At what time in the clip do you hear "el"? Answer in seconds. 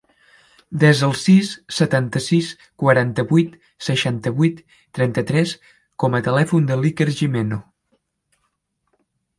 1.07-1.11